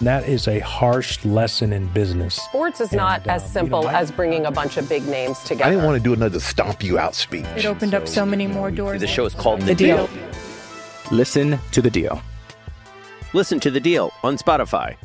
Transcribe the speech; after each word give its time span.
That 0.00 0.26
is 0.26 0.48
a 0.48 0.60
harsh 0.60 1.22
lesson 1.26 1.72
in 1.74 1.86
business. 1.88 2.34
Sports 2.36 2.80
is 2.80 2.92
not 2.92 3.20
And, 3.22 3.32
as 3.32 3.42
um, 3.44 3.48
simple 3.50 3.80
you 3.80 3.86
know, 3.86 3.90
I- 3.92 4.00
as 4.00 4.10
bringing 4.10 4.46
a 4.46 4.50
bunch 4.50 4.76
of 4.78 4.88
big 4.88 5.06
names 5.06 5.38
together. 5.40 5.64
I 5.64 5.70
didn't 5.70 5.84
want 5.84 5.98
to 5.98 6.02
do 6.02 6.14
another 6.14 6.40
stomp 6.40 6.82
you 6.82 6.98
out 6.98 7.14
speech. 7.14 7.44
It 7.56 7.66
opened 7.66 7.94
up 7.94 8.08
so 8.08 8.24
many 8.24 8.46
more 8.46 8.70
doors. 8.70 9.00
The 9.00 9.06
show 9.06 9.26
is 9.26 9.34
called 9.34 9.60
The, 9.60 9.66
The 9.66 9.74
deal. 9.74 10.06
Deal. 10.06 10.22
Listen 11.12 11.58
to 11.72 11.82
The 11.82 11.90
Deal. 11.90 12.22
Listen 13.34 13.60
to 13.60 13.70
The 13.70 13.80
Deal 13.80 14.10
on 14.22 14.38
Spotify. 14.38 14.96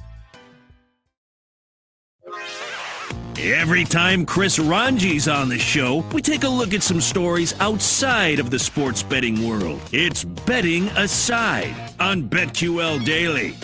Every 3.38 3.84
time 3.84 4.25
Chris 4.25 4.58
Ranji's 4.58 5.28
on 5.28 5.50
the 5.50 5.59
show, 5.59 5.97
we 6.14 6.22
take 6.22 6.45
a 6.45 6.50
look 6.50 6.73
at 6.73 6.81
some 6.81 7.02
stories 7.02 7.53
outside 7.59 8.39
of 8.39 8.50
the 8.50 8.58
sports 8.58 9.03
betting 9.03 9.47
world. 9.47 9.81
It's 9.91 10.23
Betting 10.23 10.88
Aside 10.89 11.75
on 12.00 12.23
BetQL 12.30 13.03
Daily. 13.06 13.56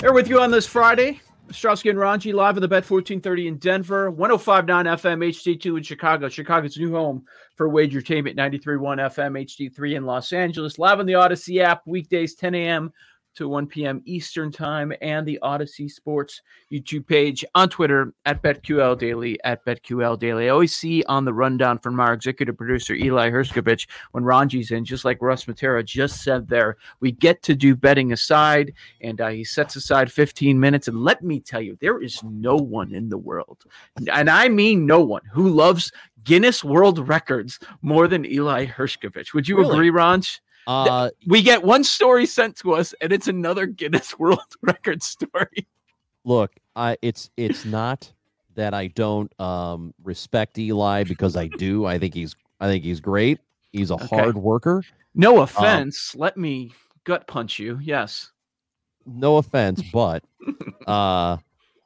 Here 0.00 0.14
with 0.14 0.28
you 0.28 0.40
on 0.40 0.50
this 0.50 0.66
Friday. 0.66 1.20
Strowski 1.48 1.90
and 1.90 1.98
Ranji 1.98 2.32
live 2.32 2.56
at 2.56 2.62
the 2.62 2.68
Bet 2.68 2.88
1430 2.88 3.48
in 3.48 3.58
Denver, 3.58 4.10
1059 4.10 4.86
FM 4.86 5.28
HD2 5.28 5.76
in 5.76 5.82
Chicago, 5.82 6.30
Chicago's 6.30 6.78
new 6.78 6.90
home 6.90 7.22
for 7.54 7.68
Wagertainment 7.68 8.34
931 8.34 8.96
FM 8.96 9.44
HD3 9.44 9.96
in 9.96 10.06
Los 10.06 10.32
Angeles, 10.32 10.78
live 10.78 11.00
on 11.00 11.06
the 11.06 11.12
Audacy 11.12 11.60
app, 11.60 11.82
weekdays 11.86 12.34
10 12.34 12.54
a.m. 12.54 12.90
to 13.34 13.48
1 13.48 13.66
p.m. 13.66 14.02
Eastern 14.04 14.50
Time, 14.50 14.92
and 15.00 15.26
the 15.26 15.38
Audacy 15.42 15.90
Sports 15.90 16.42
YouTube 16.72 17.06
page 17.06 17.44
on 17.54 17.68
Twitter 17.68 18.12
at 18.26 18.42
BetQL 18.42 18.98
Daily, 18.98 19.38
at 19.44 19.64
BetQL 19.64 20.18
Daily. 20.18 20.46
I 20.46 20.48
always 20.48 20.74
see 20.76 21.02
on 21.04 21.24
the 21.24 21.32
rundown 21.32 21.78
from 21.78 22.00
our 22.00 22.12
executive 22.12 22.56
producer, 22.56 22.94
Eli 22.94 23.30
Hershkovich, 23.30 23.86
when 24.12 24.24
Ranji's 24.24 24.70
in, 24.70 24.84
just 24.84 25.04
like 25.04 25.22
Russ 25.22 25.44
Matera 25.44 25.84
just 25.84 26.22
said 26.22 26.48
there, 26.48 26.76
we 27.00 27.12
get 27.12 27.42
to 27.42 27.54
do 27.54 27.74
betting 27.76 28.12
aside, 28.12 28.72
and 29.00 29.20
uh, 29.20 29.28
he 29.28 29.44
sets 29.44 29.76
aside 29.76 30.10
15 30.10 30.58
minutes. 30.58 30.88
And 30.88 31.02
let 31.02 31.22
me 31.22 31.40
tell 31.40 31.60
you, 31.60 31.76
there 31.80 32.02
is 32.02 32.22
no 32.24 32.56
one 32.56 32.92
in 32.94 33.08
the 33.08 33.18
world, 33.18 33.64
and 34.10 34.28
I 34.30 34.48
mean 34.48 34.86
no 34.86 35.00
one, 35.00 35.22
who 35.32 35.48
loves 35.48 35.92
Guinness 36.24 36.62
World 36.62 37.08
Records 37.08 37.58
more 37.82 38.06
than 38.08 38.26
Eli 38.26 38.66
Hershkovich. 38.66 39.32
Would 39.34 39.48
you 39.48 39.56
Really? 39.56 39.72
agree, 39.74 39.90
Ranj? 39.90 40.40
Uh, 40.70 41.10
We 41.26 41.42
get 41.42 41.62
one 41.64 41.82
story 41.82 42.26
sent 42.26 42.56
to 42.58 42.72
us, 42.74 42.94
and 43.00 43.12
it's 43.12 43.26
another 43.28 43.66
Guinness 43.66 44.16
World 44.18 44.38
Record 44.62 45.02
story. 45.02 45.66
look, 46.24 46.52
I 46.76 46.96
it's 47.02 47.30
it's 47.36 47.64
not 47.64 48.12
that 48.54 48.72
I 48.74 48.86
don't 48.88 49.32
um 49.40 49.92
respect 50.04 50.58
Eli 50.58 51.04
because 51.04 51.36
I 51.36 51.48
do. 51.48 51.86
I 51.86 51.98
think 51.98 52.14
he's 52.14 52.34
I 52.60 52.68
think 52.68 52.84
he's 52.84 53.00
great. 53.00 53.40
He's 53.72 53.90
a 53.90 53.94
Okay. 53.94 54.06
hard 54.06 54.36
worker. 54.36 54.82
No 55.14 55.40
offense. 55.40 56.14
let 56.14 56.36
me 56.36 56.72
gut 57.04 57.26
punch 57.26 57.58
you. 57.58 57.78
Yes. 57.82 58.30
No 59.06 59.38
offense, 59.38 59.82
but 59.92 60.22
uh 60.86 61.38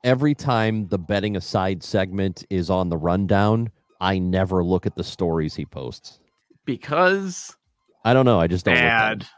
every 0.02 0.34
time 0.34 0.84
the 0.86 0.98
betting 0.98 1.36
aside 1.36 1.82
segment 1.82 2.44
is 2.50 2.68
on 2.68 2.90
the 2.90 2.96
rundown, 2.98 3.70
I 4.00 4.18
never 4.18 4.62
look 4.62 4.84
at 4.84 4.94
the 4.96 5.04
stories 5.04 5.54
he 5.54 5.64
posts. 5.64 6.20
Because 6.66 7.56
I 8.04 8.12
don't 8.12 8.24
know. 8.26 8.38
I 8.40 8.46
just 8.46 8.64
don't 8.64 8.74
look 8.74 8.82
at 8.84 9.12
'em. 9.12 9.18
bad. 9.18 9.28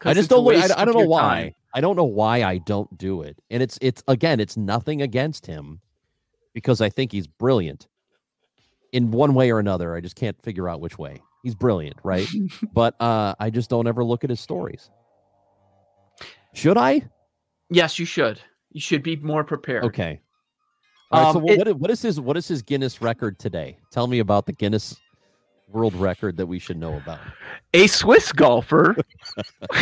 I 0.00 0.04
'Cause 0.04 0.16
just 0.16 0.30
don't 0.30 0.44
look. 0.44 0.54
I, 0.56 0.82
I 0.82 0.84
don't 0.84 0.94
know 0.96 1.06
why. 1.06 1.20
time. 1.42 1.54
I 1.74 1.80
don't 1.80 1.96
know 1.96 2.04
why 2.04 2.44
I 2.44 2.58
don't 2.58 2.96
do 2.96 3.22
it. 3.22 3.36
And 3.50 3.62
it's 3.62 3.78
it's 3.82 4.02
again, 4.08 4.40
it's 4.40 4.56
nothing 4.56 5.02
against 5.02 5.44
him 5.46 5.80
because 6.54 6.80
I 6.80 6.88
think 6.88 7.10
he's 7.12 7.26
brilliant 7.26 7.88
in 8.92 9.10
one 9.10 9.34
way 9.34 9.50
or 9.50 9.58
another. 9.58 9.94
I 9.94 10.00
just 10.00 10.14
can't 10.16 10.40
figure 10.42 10.68
out 10.68 10.80
which 10.80 10.98
way. 10.98 11.20
He's 11.42 11.54
brilliant, 11.54 11.96
right? 12.04 12.26
but 12.72 12.94
uh 13.00 13.34
I 13.40 13.50
just 13.50 13.68
don't 13.70 13.86
ever 13.88 14.04
look 14.04 14.22
at 14.24 14.30
his 14.30 14.40
stories. 14.40 14.90
Should 16.54 16.78
I? 16.78 17.02
Yes, 17.70 17.98
you 17.98 18.06
should. 18.06 18.40
You 18.72 18.80
should 18.80 19.02
be 19.02 19.16
more 19.16 19.44
prepared. 19.44 19.84
Okay. 19.84 20.20
All 21.10 21.22
right, 21.24 21.32
so 21.32 21.38
Um, 21.38 21.42
what, 21.44 21.52
it- 21.52 21.58
what 21.58 21.68
is- 21.68 21.74
what 21.74 21.90
is 21.90 22.02
his 22.02 22.20
what 22.20 22.36
is 22.36 22.48
his 22.48 22.62
Guinness 22.62 23.02
record 23.02 23.38
today? 23.38 23.78
Tell 23.90 24.06
me 24.06 24.20
about 24.20 24.46
the 24.46 24.52
Guinness 24.52 24.96
world 25.68 25.94
record 25.94 26.36
that 26.36 26.46
we 26.46 26.58
should 26.58 26.78
know 26.78 26.96
about. 26.96 27.20
A 27.74 27.86
Swiss 27.86 28.32
golfer. 28.32 28.96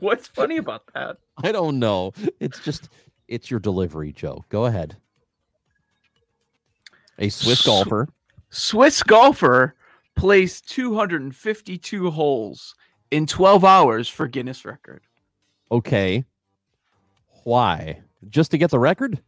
What's 0.00 0.26
funny 0.26 0.58
about 0.58 0.82
that? 0.94 1.18
I 1.42 1.52
don't 1.52 1.78
know. 1.78 2.12
It's 2.40 2.60
just 2.60 2.88
it's 3.28 3.50
your 3.50 3.60
delivery, 3.60 4.12
Joe. 4.12 4.44
Go 4.48 4.66
ahead. 4.66 4.96
A 7.18 7.28
Swiss 7.28 7.60
Sw- 7.60 7.66
golfer. 7.66 8.08
Swiss 8.50 9.02
golfer 9.02 9.74
plays 10.16 10.60
252 10.62 12.10
holes 12.10 12.74
in 13.10 13.26
12 13.26 13.64
hours 13.64 14.08
for 14.08 14.26
Guinness 14.26 14.64
record. 14.64 15.02
Okay. 15.70 16.24
Why? 17.44 18.00
Just 18.28 18.50
to 18.50 18.58
get 18.58 18.70
the 18.70 18.78
record? 18.78 19.20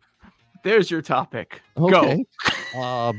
There's 0.65 0.91
your 0.91 1.03
topic. 1.03 1.63
Okay. 1.77 2.25
Um, 2.77 3.19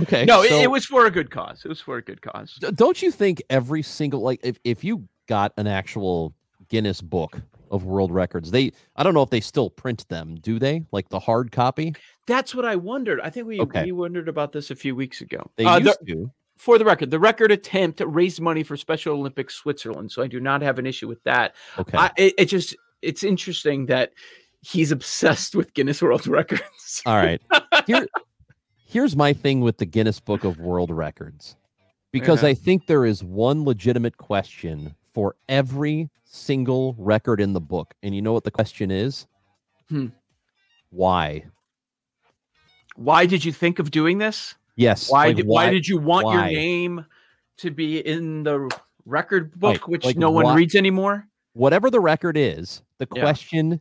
okay. 0.00 0.24
No, 0.24 0.42
it, 0.42 0.50
so 0.50 0.60
it 0.60 0.70
was 0.70 0.84
for 0.84 1.06
a 1.06 1.10
good 1.10 1.30
cause. 1.30 1.62
It 1.64 1.68
was 1.68 1.80
for 1.80 1.96
a 1.96 2.02
good 2.02 2.22
cause. 2.22 2.54
Don't 2.74 3.00
you 3.02 3.10
think 3.10 3.42
every 3.50 3.82
single 3.82 4.20
like 4.20 4.40
if 4.42 4.58
if 4.64 4.84
you 4.84 5.08
got 5.26 5.52
an 5.56 5.66
actual 5.66 6.34
Guinness 6.68 7.00
book 7.00 7.40
of 7.70 7.84
world 7.84 8.10
records, 8.12 8.50
they 8.50 8.72
I 8.96 9.02
don't 9.02 9.14
know 9.14 9.22
if 9.22 9.30
they 9.30 9.40
still 9.40 9.70
print 9.70 10.08
them, 10.08 10.36
do 10.40 10.58
they? 10.58 10.84
Like 10.92 11.08
the 11.08 11.18
hard 11.18 11.52
copy? 11.52 11.94
That's 12.26 12.54
what 12.54 12.64
I 12.64 12.76
wondered. 12.76 13.20
I 13.22 13.30
think 13.30 13.46
we, 13.46 13.60
Okay. 13.60 13.84
we 13.86 13.92
wondered 13.92 14.28
about 14.28 14.52
this 14.52 14.70
a 14.70 14.76
few 14.76 14.94
weeks 14.94 15.20
ago. 15.22 15.50
They 15.56 15.64
Uh, 15.64 15.78
the- 15.78 15.96
to. 16.06 16.30
for 16.58 16.76
the 16.78 16.84
record, 16.84 17.10
the 17.10 17.18
record 17.18 17.50
attempt 17.50 18.02
raised 18.04 18.40
money 18.40 18.62
for 18.62 18.76
Special 18.76 19.14
Olympics 19.14 19.54
Switzerland, 19.54 20.10
so 20.12 20.22
I 20.22 20.26
do 20.26 20.40
not 20.40 20.60
have 20.60 20.78
an 20.78 20.84
issue 20.86 21.08
with 21.08 21.22
that. 21.24 21.54
Okay. 21.78 21.96
I, 21.96 22.10
it, 22.18 22.34
it 22.36 22.44
just 22.46 22.76
it's 23.00 23.22
interesting 23.22 23.86
that 23.86 24.12
he's 24.60 24.90
obsessed 24.90 25.54
with 25.54 25.72
Guinness 25.72 26.02
World 26.02 26.26
Records. 26.26 27.02
All 27.06 27.16
right. 27.16 27.40
Here, 27.86 28.06
here's 28.88 29.14
my 29.14 29.32
thing 29.32 29.60
with 29.60 29.78
the 29.78 29.84
Guinness 29.84 30.18
Book 30.18 30.44
of 30.44 30.58
World 30.58 30.90
Records. 30.90 31.56
Because. 32.10 32.42
I 32.42 32.54
think 32.54 32.86
there 32.86 33.04
is 33.04 33.22
one 33.22 33.64
legitimate 33.64 34.16
question 34.16 34.94
for 35.12 35.36
every 35.48 36.08
single 36.24 36.94
record 36.98 37.40
in 37.40 37.52
the 37.52 37.60
book. 37.60 37.94
And 38.02 38.14
you 38.14 38.22
know 38.22 38.32
what 38.32 38.44
the 38.44 38.50
question 38.50 38.90
is? 38.90 39.26
Hmm. 39.88 40.06
Why? 40.90 41.44
Why 42.96 43.26
did 43.26 43.44
you 43.44 43.52
think 43.52 43.78
of 43.78 43.90
doing 43.90 44.18
this? 44.18 44.54
Yes. 44.76 45.10
Why 45.10 45.28
like, 45.28 45.36
did 45.36 45.46
why, 45.46 45.70
did 45.70 45.86
you 45.86 45.98
want 45.98 46.32
your 46.32 46.46
name 46.46 47.04
to 47.58 47.70
be 47.70 47.98
in 47.98 48.42
the 48.42 48.70
record 49.04 49.58
book, 49.58 49.74
Like- 49.74 49.88
which 49.88 50.04
like 50.04 50.16
no 50.16 50.30
one 50.30 50.44
why- 50.44 50.54
reads 50.54 50.74
anymore? 50.74 51.26
Whatever 51.52 51.90
the 51.90 52.00
record 52.00 52.36
is, 52.36 52.82
the 52.98 53.06
question 53.06 53.80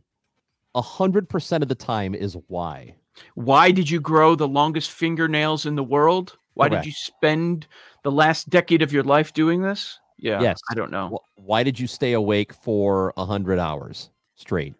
a 0.74 0.82
hundred 0.82 1.30
percent 1.30 1.62
of 1.62 1.70
the 1.70 1.76
time 1.76 2.16
is 2.16 2.36
why. 2.48 2.96
Why 3.36 3.72
did 3.72 3.90
you 3.90 4.00
grow 4.00 4.36
the 4.36 4.48
longest 4.48 4.92
fingernails 4.92 5.66
in 5.66 5.76
the 5.76 5.84
world? 5.84 6.38
Why 6.54 6.70
Correct. 6.70 6.84
did 6.84 6.90
you 6.90 6.94
spend 6.94 7.68
the 8.04 8.12
last 8.12 8.50
decade 8.50 8.82
of 8.82 8.92
your 8.92 9.04
life 9.04 9.34
doing 9.34 9.62
this? 9.62 10.00
Yeah. 10.18 10.42
Yes. 10.42 10.60
I 10.70 10.74
don't 10.74 10.92
know. 10.92 11.20
Why 11.36 11.64
did 11.64 11.80
you 11.80 11.88
stay 11.88 12.14
awake 12.14 12.54
for 12.54 13.14
a 13.18 13.26
hundred 13.26 13.60
hours 13.60 14.10
straight? 14.36 14.74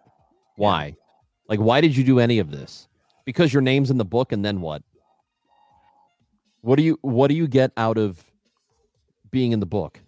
Why? 0.56 0.96
Like, 1.48 1.60
why 1.60 1.82
did 1.82 1.96
you 1.96 2.04
do 2.04 2.20
any 2.20 2.40
of 2.40 2.52
this? 2.52 2.88
Because 3.26 3.54
your 3.54 3.62
name's 3.62 3.92
in 3.92 3.98
the 3.98 4.06
book, 4.06 4.32
and 4.32 4.44
then 4.44 4.62
what? 4.62 4.82
What 6.62 6.78
do 6.78 6.84
you 6.84 6.98
What 7.02 7.28
do 7.28 7.36
you 7.36 7.48
get 7.48 7.72
out 7.78 7.98
of 7.98 8.24
being 9.32 9.52
in 9.52 9.60
the 9.60 9.66
book? 9.66 10.00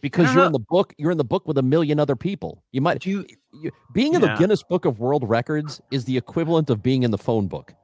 Because 0.00 0.26
you're 0.26 0.42
know. 0.42 0.46
in 0.46 0.52
the 0.52 0.58
book, 0.58 0.94
you're 0.98 1.10
in 1.10 1.18
the 1.18 1.24
book 1.24 1.46
with 1.46 1.58
a 1.58 1.62
million 1.62 1.98
other 1.98 2.16
people. 2.16 2.62
You 2.72 2.80
might 2.80 3.04
you, 3.06 3.26
you 3.60 3.70
being 3.92 4.14
in 4.14 4.20
the 4.20 4.34
Guinness 4.34 4.62
Book 4.62 4.84
of 4.84 4.98
World 4.98 5.28
Records 5.28 5.80
is 5.90 6.04
the 6.04 6.16
equivalent 6.16 6.70
of 6.70 6.82
being 6.82 7.02
in 7.02 7.10
the 7.10 7.18
phone 7.18 7.48
book. 7.48 7.74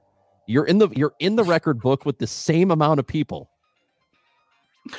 You're 0.47 0.65
in 0.65 0.79
the 0.79 0.89
you're 0.91 1.15
in 1.21 1.37
the 1.37 1.45
record 1.45 1.81
book 1.81 2.05
with 2.05 2.19
the 2.19 2.27
same 2.27 2.71
amount 2.71 3.01
of 3.01 3.07
people. 3.07 3.51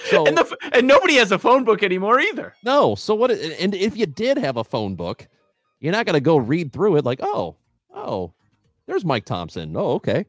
So 0.06 0.25
and 0.25 0.38
the 0.38 0.57
and 0.73 0.88
nobody 0.88 1.15
has 1.15 1.31
a 1.31 1.39
phone 1.39 1.63
book 1.63 1.83
anymore 1.83 2.19
either. 2.19 2.53
no, 2.63 2.95
so 2.95 3.15
what? 3.15 3.31
And 3.31 3.75
if 3.75 3.97
you 3.97 4.06
did 4.06 4.38
have 4.38 4.57
a 4.57 4.63
phone 4.63 4.95
book, 4.95 5.27
you're 5.79 5.91
not 5.91 6.06
gonna 6.06 6.19
go 6.21 6.38
read 6.38 6.71
through 6.71 6.97
it 6.97 7.06
like, 7.06 7.19
oh, 7.21 7.57
oh, 7.94 8.33
there's 8.85 9.03
Mike 9.03 9.25
Thompson. 9.25 9.75
Oh, 9.75 9.94
okay. 9.94 10.25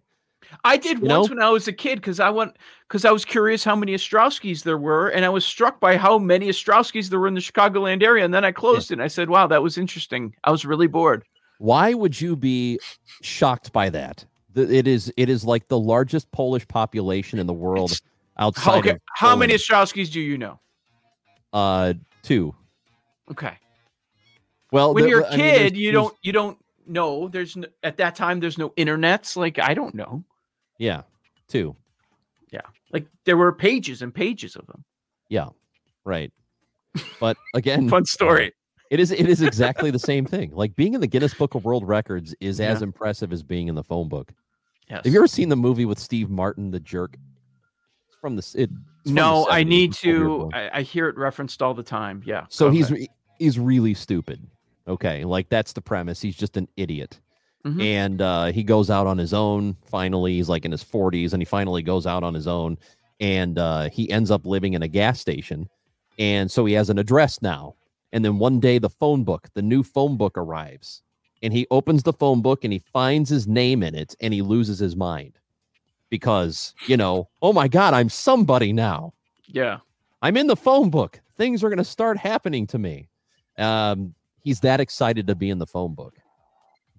I 0.64 0.76
did 0.76 1.00
You 1.00 1.06
once 1.08 1.28
know? 1.28 1.34
when 1.36 1.42
I 1.44 1.50
was 1.50 1.66
a 1.68 1.72
kid 1.72 1.96
because 1.96 2.20
I 2.20 2.30
went 2.30 2.56
because 2.88 3.04
I 3.04 3.10
was 3.10 3.24
curious 3.24 3.64
how 3.64 3.74
many 3.76 3.94
Ostrowskis 3.94 4.62
there 4.64 4.78
were, 4.78 5.08
and 5.08 5.24
I 5.24 5.28
was 5.28 5.44
struck 5.44 5.80
by 5.80 5.96
how 5.96 6.18
many 6.18 6.48
Ostrowskis 6.48 7.08
there 7.08 7.18
were 7.20 7.28
in 7.28 7.34
the 7.34 7.40
Chicagoland 7.40 8.02
area. 8.02 8.24
And 8.24 8.32
then 8.34 8.44
I 8.44 8.52
closed 8.52 8.90
it. 8.90 8.94
and 8.94 9.02
I 9.02 9.08
said, 9.08 9.30
"Wow, 9.30 9.46
that 9.48 9.62
was 9.62 9.78
interesting." 9.78 10.34
I 10.44 10.50
was 10.50 10.64
really 10.64 10.86
bored. 10.86 11.24
Why 11.58 11.94
would 11.94 12.20
you 12.20 12.36
be 12.36 12.78
shocked 13.22 13.72
by 13.72 13.88
that? 13.90 14.24
It 14.54 14.86
is 14.86 15.12
it 15.16 15.28
is 15.30 15.44
like 15.44 15.68
the 15.68 15.78
largest 15.78 16.30
Polish 16.32 16.66
population 16.68 17.38
in 17.38 17.46
the 17.46 17.52
world 17.54 17.98
outside 18.38 18.78
okay, 18.86 18.98
how 19.16 19.34
many 19.36 19.54
Ostrowskis 19.54 20.10
do 20.12 20.20
you 20.20 20.36
know? 20.38 20.60
uh 21.52 21.94
two. 22.22 22.54
Okay, 23.30 23.54
Well, 24.72 24.92
when 24.94 25.04
there- 25.04 25.10
you're 25.10 25.20
a 25.22 25.26
I 25.28 25.36
mean, 25.36 25.38
kid, 25.38 25.76
you 25.76 25.92
don't 25.92 26.14
you 26.22 26.32
don't 26.32 26.58
know. 26.86 27.28
There's 27.28 27.56
n- 27.56 27.66
at 27.82 27.96
that 27.98 28.14
time 28.16 28.40
there's 28.40 28.58
no 28.58 28.70
internets. 28.70 29.36
Like 29.36 29.58
I 29.58 29.72
don't 29.74 29.94
know. 29.94 30.24
Yeah, 30.82 31.02
two. 31.46 31.76
Yeah, 32.50 32.62
Like 32.92 33.06
there 33.24 33.36
were 33.36 33.52
pages 33.52 34.02
and 34.02 34.12
pages 34.12 34.56
of 34.56 34.66
them. 34.66 34.84
Yeah, 35.28 35.50
right. 36.04 36.32
But 37.20 37.36
again, 37.54 37.88
Fun 37.96 38.04
story. 38.04 38.52
It 38.90 38.98
is 38.98 39.12
it 39.12 39.28
is 39.28 39.42
exactly 39.42 39.92
the 39.92 40.00
same 40.00 40.26
thing. 40.26 40.50
Like 40.52 40.74
being 40.74 40.94
in 40.94 41.00
the 41.00 41.06
Guinness 41.06 41.34
Book 41.34 41.54
of 41.54 41.64
World 41.64 41.86
Records 41.86 42.34
is 42.40 42.60
as 42.60 42.82
impressive 42.82 43.32
as 43.32 43.44
being 43.44 43.68
in 43.68 43.76
the 43.76 43.84
phone 43.84 44.08
book. 44.08 44.32
Yes. 44.90 45.04
Have 45.04 45.12
you 45.12 45.20
ever 45.20 45.28
seen 45.28 45.50
the 45.50 45.56
movie 45.56 45.84
with 45.84 46.00
Steve 46.00 46.28
Martin, 46.28 46.72
The 46.72 46.80
Jerk? 46.80 47.16
It's 48.08 48.16
from 48.20 48.34
the 48.34 48.40
it, 48.40 48.68
it's 48.68 48.70
from 49.04 49.14
the 49.14 49.20
No, 49.20 49.46
I 49.48 49.62
need 49.62 49.92
to. 49.94 50.50
I, 50.52 50.78
I 50.80 50.82
hear 50.82 51.08
it 51.08 51.16
referenced 51.16 51.62
all 51.62 51.74
the 51.74 51.84
time. 51.84 52.24
Yeah. 52.26 52.46
So 52.48 52.66
go 52.66 52.72
he's 52.72 53.08
he's 53.38 53.56
really 53.56 53.94
stupid. 53.94 54.44
Okay, 54.88 55.24
like 55.24 55.48
that's 55.48 55.74
the 55.74 55.80
premise. 55.80 56.20
He's 56.20 56.36
just 56.36 56.56
an 56.56 56.66
idiot. 56.76 57.20
Mhm. 57.64 57.82
And 57.82 58.20
uh, 58.22 58.46
he 58.46 58.62
goes 58.64 58.90
out 58.90 59.06
on 59.06 59.18
his 59.18 59.32
own. 59.32 59.76
Finally, 59.84 60.34
he's 60.34 60.48
like 60.48 60.64
in 60.64 60.72
his 60.72 60.82
40s, 60.82 61.32
and 61.32 61.40
he 61.40 61.44
finally 61.44 61.82
goes 61.82 62.06
out 62.06 62.24
on 62.24 62.34
his 62.34 62.46
own. 62.48 62.76
And 63.20 63.58
uh, 63.58 63.88
he 63.90 64.10
ends 64.10 64.30
up 64.32 64.44
living 64.46 64.74
in 64.74 64.82
a 64.82 64.88
gas 64.88 65.20
station. 65.20 65.68
And 66.18 66.50
so 66.50 66.64
he 66.64 66.74
has 66.74 66.90
an 66.90 66.98
address 66.98 67.40
now. 67.40 67.76
And 68.12 68.24
then 68.24 68.38
one 68.38 68.58
day, 68.60 68.78
the 68.78 68.90
phone 68.90 69.22
book, 69.24 69.48
the 69.54 69.62
new 69.62 69.82
phone 69.82 70.16
book 70.16 70.36
arrives. 70.36 71.02
And 71.42 71.52
he 71.52 71.66
opens 71.70 72.02
the 72.02 72.12
phone 72.12 72.42
book 72.42 72.64
and 72.64 72.72
he 72.72 72.78
finds 72.80 73.28
his 73.30 73.48
name 73.48 73.82
in 73.82 73.94
it 73.96 74.14
and 74.20 74.32
he 74.32 74.42
loses 74.42 74.78
his 74.78 74.94
mind 74.94 75.38
because, 76.08 76.74
you 76.86 76.96
know, 76.96 77.28
oh 77.40 77.52
my 77.52 77.68
God, 77.68 77.94
I'm 77.94 78.08
somebody 78.08 78.72
now. 78.72 79.12
yeah. 79.46 79.78
I'm 80.24 80.36
in 80.36 80.46
the 80.46 80.54
phone 80.54 80.88
book. 80.88 81.20
Things 81.36 81.64
are 81.64 81.68
going 81.68 81.78
to 81.78 81.84
start 81.84 82.16
happening 82.16 82.64
to 82.68 82.78
me. 82.78 83.08
Um, 83.58 84.14
he's 84.44 84.60
that 84.60 84.78
excited 84.80 85.26
to 85.26 85.34
be 85.34 85.50
in 85.50 85.58
the 85.58 85.66
phone 85.66 85.94
book. 85.94 86.14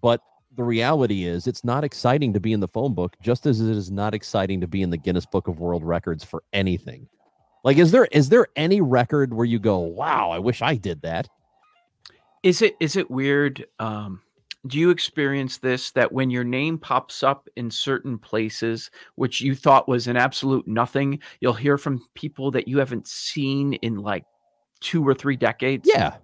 But 0.01 0.19
the 0.55 0.63
reality 0.63 1.25
is, 1.25 1.47
it's 1.47 1.63
not 1.63 1.83
exciting 1.83 2.33
to 2.33 2.39
be 2.39 2.53
in 2.53 2.59
the 2.59 2.67
phone 2.67 2.93
book, 2.93 3.15
just 3.21 3.45
as 3.45 3.61
it 3.61 3.69
is 3.69 3.91
not 3.91 4.13
exciting 4.13 4.61
to 4.61 4.67
be 4.67 4.81
in 4.81 4.89
the 4.89 4.97
Guinness 4.97 5.25
Book 5.25 5.47
of 5.47 5.59
World 5.59 5.83
Records 5.83 6.23
for 6.23 6.43
anything. 6.53 7.07
Like, 7.63 7.77
is 7.77 7.91
there 7.91 8.05
is 8.11 8.29
there 8.29 8.47
any 8.55 8.81
record 8.81 9.33
where 9.33 9.45
you 9.45 9.59
go, 9.59 9.79
"Wow, 9.79 10.31
I 10.31 10.39
wish 10.39 10.61
I 10.61 10.75
did 10.75 11.01
that"? 11.01 11.29
Is 12.43 12.61
it 12.61 12.75
is 12.79 12.97
it 12.97 13.09
weird? 13.09 13.65
Um, 13.79 14.21
do 14.67 14.77
you 14.77 14.89
experience 14.89 15.57
this 15.57 15.91
that 15.91 16.11
when 16.11 16.29
your 16.29 16.43
name 16.43 16.77
pops 16.77 17.23
up 17.23 17.47
in 17.55 17.71
certain 17.71 18.17
places, 18.17 18.91
which 19.15 19.41
you 19.41 19.55
thought 19.55 19.87
was 19.87 20.07
an 20.07 20.17
absolute 20.17 20.67
nothing, 20.67 21.19
you'll 21.39 21.53
hear 21.53 21.77
from 21.77 22.05
people 22.15 22.51
that 22.51 22.67
you 22.67 22.77
haven't 22.79 23.07
seen 23.07 23.73
in 23.75 23.97
like 23.97 24.25
two 24.81 25.05
or 25.07 25.13
three 25.13 25.37
decades? 25.37 25.89
Yeah, 25.91 26.15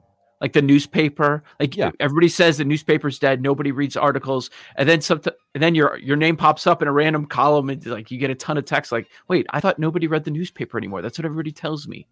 Like 0.42 0.54
the 0.54 0.62
newspaper, 0.62 1.44
like 1.60 1.76
Yeah. 1.76 1.92
everybody 2.00 2.30
says 2.30 2.58
the 2.58 2.64
newspaper's 2.66 3.20
dead. 3.20 3.42
Nobody 3.42 3.72
reads 3.74 3.98
articles, 3.98 4.50
and 4.78 4.88
then 4.88 5.02
some, 5.02 5.22
and 5.54 5.62
then 5.62 5.76
your 5.76 5.98
your 5.98 6.16
name 6.16 6.38
pops 6.38 6.66
up 6.66 6.82
in 6.82 6.88
a 6.88 6.92
random 6.94 7.26
column, 7.26 7.70
and 7.70 7.86
like 7.86 8.10
you 8.10 8.18
get 8.18 8.30
a 8.30 8.36
ton 8.36 8.58
of 8.58 8.66
text. 8.66 8.92
Like, 8.92 9.10
wait, 9.28 9.46
I 9.50 9.60
thought 9.60 9.80
nobody 9.80 10.08
read 10.08 10.24
the 10.24 10.32
newspaper 10.32 10.78
anymore. 10.78 11.02
That's 11.02 11.18
what 11.20 11.26
everybody 11.26 11.52
tells 11.52 11.88
me. 11.88 12.08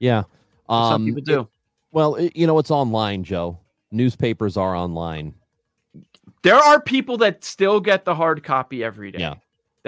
yeah. 0.00 0.24
Some 0.68 0.76
Um, 0.92 1.04
people 1.06 1.22
do. 1.22 1.48
well, 1.92 2.16
it- 2.16 2.36
you 2.36 2.46
know, 2.46 2.58
it's 2.58 2.70
online, 2.70 3.22
Joe. 3.24 3.58
Newspapers 3.90 4.56
are 4.56 4.74
online. 4.76 5.34
There 6.42 6.54
are 6.56 6.80
people 6.80 7.16
that 7.18 7.42
still 7.44 7.80
get 7.80 8.04
the 8.04 8.14
hard 8.14 8.42
copy 8.44 8.84
every 8.84 9.10
day. 9.10 9.20
Yeah. 9.20 9.34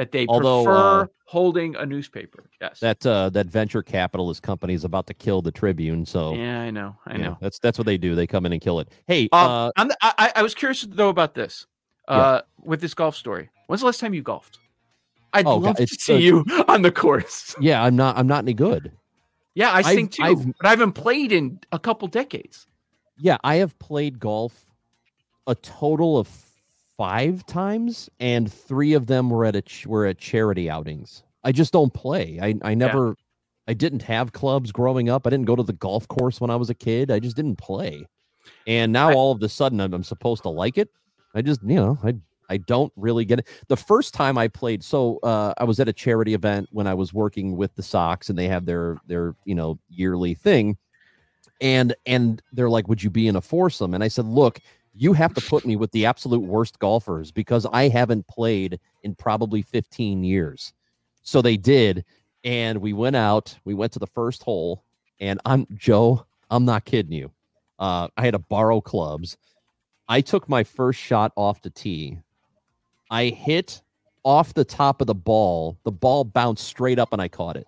That 0.00 0.12
they 0.12 0.24
Although, 0.28 0.64
prefer 0.64 1.00
uh, 1.02 1.06
holding 1.26 1.76
a 1.76 1.84
newspaper. 1.84 2.48
Yes. 2.58 2.80
That 2.80 3.04
uh, 3.04 3.28
that 3.30 3.48
venture 3.48 3.82
capitalist 3.82 4.42
company 4.42 4.72
is 4.72 4.84
about 4.84 5.06
to 5.08 5.12
kill 5.14 5.42
the 5.42 5.52
Tribune. 5.52 6.06
So 6.06 6.32
yeah, 6.32 6.62
I 6.62 6.70
know. 6.70 6.96
I 7.04 7.16
you 7.16 7.22
know. 7.22 7.36
that's 7.38 7.58
that's 7.58 7.76
what 7.76 7.84
they 7.84 7.98
do. 7.98 8.14
They 8.14 8.26
come 8.26 8.46
in 8.46 8.52
and 8.54 8.62
kill 8.62 8.80
it. 8.80 8.88
Hey, 9.06 9.24
Um, 9.32 9.40
uh, 9.50 9.70
I'm 9.76 9.88
the, 9.88 9.96
I, 10.00 10.32
I- 10.36 10.42
was 10.42 10.54
curious 10.54 10.86
though 10.88 11.10
about 11.10 11.34
this. 11.34 11.66
Yeah. 12.08 12.16
Uh, 12.16 12.40
with 12.62 12.80
this 12.80 12.94
golf 12.94 13.14
story. 13.14 13.50
When's 13.66 13.80
the 13.82 13.86
last 13.86 14.00
time 14.00 14.14
you 14.14 14.22
golfed? 14.22 14.58
I'd 15.34 15.44
Oh, 15.44 15.56
love 15.58 15.76
God, 15.76 15.86
to 15.86 15.86
see 15.86 16.16
you 16.16 16.46
on 16.68 16.80
the 16.80 16.90
course. 16.90 17.54
yeah, 17.60 17.82
I'm 17.84 17.94
not 17.94 18.16
I'm 18.16 18.26
not 18.26 18.44
any 18.44 18.54
good. 18.54 18.90
Yeah, 19.54 19.70
I 19.74 19.82
sing 19.82 20.08
too, 20.08 20.22
I've- 20.22 20.54
but 20.58 20.66
I 20.66 20.70
haven't 20.70 20.92
played 20.92 21.30
in 21.30 21.60
a 21.72 21.78
couple 21.78 22.08
decades. 22.08 22.66
Yeah, 23.18 23.36
I 23.44 23.56
have 23.56 23.78
played 23.78 24.18
golf 24.18 24.64
a 25.46 25.54
total 25.54 26.16
of 26.16 26.26
five 27.00 27.46
times, 27.46 28.10
and 28.20 28.52
three 28.52 28.92
of 28.92 29.06
them 29.06 29.30
were 29.30 29.46
at 29.46 29.56
a 29.56 29.62
ch- 29.62 29.86
were 29.86 30.04
at 30.04 30.18
charity 30.18 30.68
outings. 30.68 31.22
I 31.42 31.50
just 31.50 31.72
don't 31.72 31.94
play. 31.94 32.38
I 32.42 32.54
I 32.62 32.74
never. 32.74 33.16
I 33.66 33.72
didn't 33.72 34.02
have 34.02 34.32
clubs 34.32 34.70
growing 34.70 35.08
up. 35.08 35.26
I 35.26 35.30
didn't 35.30 35.46
go 35.46 35.56
to 35.56 35.62
the 35.62 35.72
golf 35.72 36.06
course 36.08 36.40
when 36.42 36.50
I 36.50 36.56
was 36.56 36.68
a 36.68 36.74
kid. 36.74 37.10
I 37.10 37.18
just 37.20 37.36
didn't 37.36 37.56
play. 37.56 38.04
And 38.66 38.92
now 38.92 39.08
I- 39.10 39.14
all 39.14 39.32
of 39.32 39.42
a 39.42 39.48
sudden 39.48 39.80
I'm, 39.80 39.94
I'm 39.94 40.02
supposed 40.02 40.42
to 40.42 40.50
like 40.50 40.76
it. 40.76 40.90
I 41.34 41.40
just, 41.40 41.62
you 41.62 41.76
know, 41.76 41.96
I 42.04 42.16
I 42.50 42.58
don't 42.58 42.92
really 42.96 43.24
get 43.24 43.38
it. 43.38 43.48
The 43.68 43.76
first 43.78 44.12
time 44.12 44.36
I 44.36 44.48
played, 44.48 44.84
so 44.84 45.20
uh, 45.22 45.54
I 45.56 45.64
was 45.64 45.80
at 45.80 45.88
a 45.88 45.92
charity 45.94 46.34
event 46.34 46.68
when 46.72 46.86
I 46.86 46.92
was 46.92 47.14
working 47.14 47.56
with 47.56 47.74
the 47.76 47.82
Sox, 47.82 48.28
and 48.28 48.38
they 48.38 48.48
have 48.48 48.66
their 48.66 48.98
their 49.06 49.34
you 49.46 49.54
know 49.54 49.78
yearly 49.88 50.34
thing, 50.34 50.76
and 51.62 51.94
and 52.04 52.42
they're 52.52 52.68
like, 52.68 52.88
"Would 52.88 53.02
you 53.02 53.08
be 53.10 53.26
in 53.28 53.36
a 53.36 53.40
foursome?" 53.40 53.94
And 53.94 54.02
I 54.04 54.08
said, 54.08 54.26
"Look, 54.26 54.60
you 54.94 55.12
have 55.12 55.34
to 55.34 55.40
put 55.40 55.64
me 55.64 55.76
with 55.76 55.92
the 55.92 56.06
absolute 56.06 56.42
worst 56.42 56.78
golfers 56.78 57.30
because 57.30 57.66
I 57.72 57.88
haven't 57.88 58.26
played 58.26 58.78
in 59.02 59.14
probably 59.14 59.62
15 59.62 60.24
years." 60.24 60.72
So 61.22 61.42
they 61.42 61.56
did, 61.56 62.04
and 62.44 62.78
we 62.78 62.92
went 62.92 63.16
out. 63.16 63.56
We 63.64 63.74
went 63.74 63.92
to 63.92 63.98
the 63.98 64.06
first 64.06 64.42
hole, 64.42 64.84
and 65.20 65.40
I'm 65.44 65.66
Joe. 65.74 66.26
I'm 66.50 66.64
not 66.64 66.84
kidding 66.84 67.12
you. 67.12 67.30
Uh, 67.78 68.08
I 68.16 68.24
had 68.24 68.32
to 68.32 68.38
borrow 68.38 68.80
clubs. 68.80 69.36
I 70.08 70.20
took 70.20 70.48
my 70.48 70.64
first 70.64 70.98
shot 70.98 71.32
off 71.36 71.62
the 71.62 71.70
tee. 71.70 72.18
I 73.10 73.26
hit 73.26 73.80
off 74.24 74.54
the 74.54 74.64
top 74.64 75.00
of 75.00 75.06
the 75.06 75.14
ball. 75.14 75.78
The 75.84 75.92
ball 75.92 76.24
bounced 76.24 76.66
straight 76.66 76.98
up, 76.98 77.12
and 77.12 77.22
I 77.22 77.28
caught 77.28 77.56
it. 77.56 77.66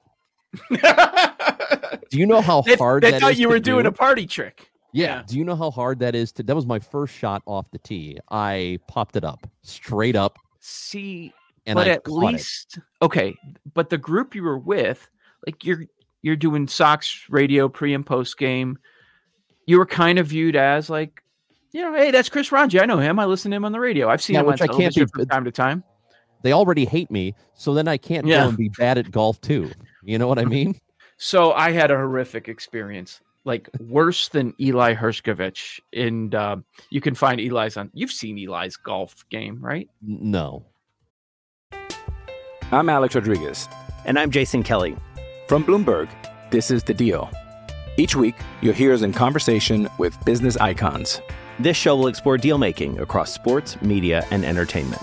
Do 2.10 2.18
you 2.18 2.26
know 2.26 2.40
how 2.40 2.62
hard 2.78 3.04
they 3.04 3.12
that 3.12 3.38
you 3.38 3.48
were 3.48 3.60
doing 3.60 3.84
do? 3.84 3.88
a 3.88 3.92
party 3.92 4.26
trick. 4.26 4.71
Yeah. 4.92 5.06
Yeah. 5.06 5.22
Do 5.26 5.38
you 5.38 5.44
know 5.44 5.56
how 5.56 5.70
hard 5.70 5.98
that 6.00 6.14
is 6.14 6.32
to? 6.32 6.42
That 6.42 6.54
was 6.56 6.66
my 6.66 6.78
first 6.78 7.14
shot 7.14 7.42
off 7.46 7.70
the 7.70 7.78
tee. 7.78 8.18
I 8.30 8.78
popped 8.88 9.16
it 9.16 9.24
up 9.24 9.46
straight 9.62 10.16
up, 10.16 10.38
See, 10.60 11.32
and 11.66 11.76
but 11.76 11.88
I 11.88 11.92
at 11.92 12.04
caught 12.04 12.22
it. 12.24 12.26
least 12.32 12.78
okay. 13.00 13.34
But 13.74 13.88
the 13.90 13.98
group 13.98 14.34
you 14.34 14.42
were 14.42 14.58
with, 14.58 15.08
like 15.46 15.64
you're 15.64 15.84
you're 16.22 16.36
doing 16.36 16.68
Sox 16.68 17.24
radio 17.30 17.68
pre 17.68 17.94
and 17.94 18.04
post 18.06 18.36
game. 18.38 18.78
You 19.66 19.78
were 19.78 19.86
kind 19.86 20.18
of 20.18 20.26
viewed 20.26 20.56
as 20.56 20.90
like, 20.90 21.22
you 21.72 21.82
know, 21.82 21.94
hey, 21.94 22.10
that's 22.10 22.28
Chris 22.28 22.50
Ranji. 22.52 22.80
I 22.80 22.84
know 22.86 22.98
him. 22.98 23.18
I 23.18 23.24
listen 23.26 23.50
to 23.52 23.56
him 23.56 23.64
on 23.64 23.72
the 23.72 23.80
radio. 23.80 24.08
I've 24.08 24.22
seen 24.22 24.34
Yeah, 24.34 24.40
him 24.40 24.46
on 24.46 24.52
which 24.52 24.62
I 24.62 24.66
can't 24.66 24.94
be- 24.94 25.06
from 25.06 25.26
time 25.26 25.44
to 25.44 25.52
time. 25.52 25.84
They 26.42 26.52
already 26.52 26.84
hate 26.84 27.10
me, 27.10 27.34
so 27.54 27.72
then 27.72 27.86
I 27.86 27.96
can't 27.96 28.26
Yeah. 28.26 28.42
go 28.42 28.48
and 28.48 28.58
be 28.58 28.68
bad 28.70 28.98
at 28.98 29.10
golf 29.12 29.40
too. 29.40 29.70
You 30.02 30.18
know 30.18 30.26
what 30.28 30.38
I 30.38 30.44
mean? 30.44 30.78
So 31.18 31.52
I 31.52 31.70
had 31.70 31.92
a 31.92 31.96
horrific 31.96 32.48
experience, 32.48 33.20
like 33.44 33.68
worse 33.80 34.28
than 34.28 34.54
Eli 34.60 34.94
Hershkovich. 34.94 35.80
And 35.92 36.34
um, 36.34 36.64
you 36.90 37.00
can 37.00 37.14
find 37.14 37.40
Eli's 37.40 37.76
on. 37.76 37.90
You've 37.92 38.12
seen 38.12 38.38
Eli's 38.38 38.76
golf 38.76 39.28
game, 39.30 39.58
right? 39.60 39.88
No. 40.00 40.64
I'm 42.70 42.88
Alex 42.88 43.14
Rodriguez. 43.14 43.68
And 44.04 44.18
I'm 44.18 44.30
Jason 44.30 44.62
Kelly. 44.62 44.96
From 45.46 45.64
Bloomberg, 45.64 46.08
this 46.50 46.70
is 46.70 46.82
The 46.82 46.94
Deal. 46.94 47.30
Each 47.98 48.16
week, 48.16 48.34
you'll 48.62 48.74
hear 48.74 48.94
us 48.94 49.02
in 49.02 49.12
conversation 49.12 49.88
with 49.98 50.22
business 50.24 50.56
icons. 50.56 51.20
This 51.58 51.76
show 51.76 51.94
will 51.96 52.06
explore 52.06 52.38
deal 52.38 52.56
making 52.56 52.98
across 52.98 53.32
sports, 53.32 53.80
media, 53.82 54.26
and 54.30 54.44
entertainment. 54.44 55.02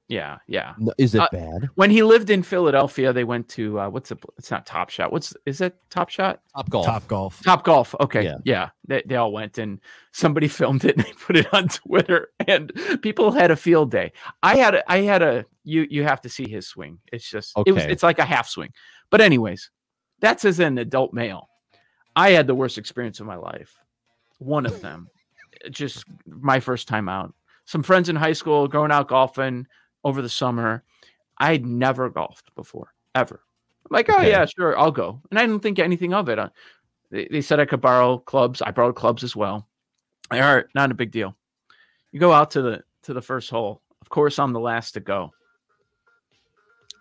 Yeah, 0.11 0.39
yeah. 0.45 0.73
No, 0.77 0.93
is 0.97 1.15
it 1.15 1.21
Uh, 1.21 1.29
bad? 1.31 1.69
When 1.75 1.89
he 1.89 2.03
lived 2.03 2.29
in 2.29 2.43
Philadelphia, 2.43 3.13
they 3.13 3.23
went 3.23 3.47
to 3.49 3.79
uh, 3.79 3.89
what's 3.89 4.09
the? 4.09 4.17
It's 4.37 4.51
not 4.51 4.65
Top 4.65 4.89
Shot. 4.89 5.09
What's 5.13 5.33
is 5.45 5.61
it? 5.61 5.73
Top 5.89 6.09
Shot? 6.09 6.41
Top 6.53 6.69
golf. 6.69 6.85
Top 6.85 7.07
golf. 7.07 7.41
Top 7.43 7.63
Golf. 7.63 7.95
Okay, 8.01 8.25
Yeah. 8.25 8.37
yeah, 8.43 8.69
They, 8.85 9.01
they 9.05 9.15
all 9.15 9.31
went, 9.31 9.57
and 9.57 9.79
somebody 10.11 10.47
filmed 10.59 10.83
it 10.83 10.97
and 10.97 11.05
they 11.05 11.13
put 11.13 11.37
it 11.37 11.47
on 11.53 11.69
Twitter, 11.69 12.27
and 12.45 12.73
people 13.01 13.31
had 13.31 13.51
a 13.51 13.55
field 13.55 13.89
day. 13.89 14.11
I 14.43 14.57
had 14.57 14.75
a, 14.75 14.91
I 14.91 14.97
had 14.97 15.21
a. 15.21 15.45
You 15.63 15.87
you 15.89 16.03
have 16.03 16.19
to 16.21 16.29
see 16.29 16.49
his 16.49 16.67
swing. 16.67 16.99
It's 17.13 17.29
just 17.29 17.53
it 17.65 17.71
was 17.71 17.83
Okay. 17.83 17.91
it's 17.93 18.03
like 18.03 18.19
a 18.19 18.25
half 18.25 18.49
swing. 18.49 18.73
But 19.11 19.21
anyways, 19.21 19.71
that's 20.19 20.43
as 20.43 20.59
an 20.59 20.77
adult 20.77 21.13
male. 21.13 21.47
I 22.17 22.31
had 22.31 22.47
the 22.47 22.55
worst 22.55 22.77
experience 22.77 23.21
of 23.21 23.27
my 23.27 23.37
life. 23.37 23.77
One 24.39 24.65
of 24.65 24.81
them, 24.81 25.07
just 25.69 26.03
my 26.27 26.59
first 26.59 26.89
time 26.89 27.07
out. 27.07 27.33
Some 27.63 27.81
friends 27.83 28.09
in 28.09 28.17
high 28.17 28.33
school 28.33 28.67
going 28.67 28.91
out 28.91 29.07
golfing 29.07 29.67
over 30.03 30.21
the 30.21 30.29
summer. 30.29 30.83
I 31.37 31.51
had 31.53 31.65
never 31.65 32.09
golfed 32.09 32.53
before, 32.55 32.93
ever. 33.15 33.41
I'm 33.89 33.95
like, 33.95 34.09
oh 34.09 34.19
Okay. 34.19 34.29
yeah, 34.29 34.45
sure, 34.45 34.77
I'll 34.77 34.91
go. 34.91 35.21
And 35.29 35.39
I 35.39 35.45
didn't 35.45 35.61
think 35.63 35.79
anything 35.79 36.13
of 36.13 36.29
it. 36.29 36.37
Uh, 36.39 36.49
They, 37.09 37.27
they 37.31 37.41
said 37.41 37.59
I 37.59 37.65
could 37.65 37.81
borrow 37.81 38.19
clubs. 38.19 38.61
I 38.61 38.71
borrowed 38.71 38.95
clubs 38.95 39.23
as 39.23 39.35
well. 39.35 39.67
All 40.31 40.39
right, 40.39 40.65
not 40.75 40.91
a 40.91 40.93
big 40.95 41.11
deal. 41.11 41.35
You 42.11 42.19
go 42.19 42.31
out 42.31 42.51
to 42.51 42.61
the 42.61 42.83
to 43.03 43.13
the 43.13 43.21
first 43.21 43.49
hole. 43.49 43.81
Of 44.01 44.09
course, 44.09 44.37
I'm 44.39 44.53
the 44.53 44.59
last 44.59 44.91
to 44.93 44.99
go. 44.99 45.31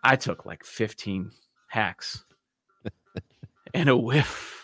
I 0.02 0.16
took 0.16 0.46
like 0.46 0.64
15 0.64 1.30
hacks 1.68 2.24
and 3.74 3.88
a 3.88 3.96
whiff. 3.96 4.56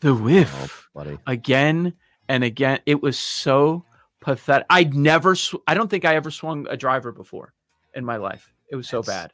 The 0.00 0.10
Oh, 0.10 0.14
whiff 0.16 0.88
buddy. 0.94 1.18
again 1.26 1.94
and 2.28 2.42
again. 2.44 2.80
It 2.86 3.02
was 3.02 3.18
so 3.18 3.84
pathetic. 4.24 4.66
I'd 4.70 4.94
never, 4.94 5.36
sw- 5.36 5.56
I 5.68 5.74
don't 5.74 5.88
think 5.88 6.04
I 6.04 6.16
ever 6.16 6.30
swung 6.30 6.66
a 6.68 6.76
driver 6.76 7.12
before 7.12 7.52
in 7.94 8.04
my 8.04 8.16
life. 8.16 8.52
It 8.70 8.76
was 8.76 8.88
so 8.88 9.02
That's- 9.02 9.24
bad. 9.24 9.32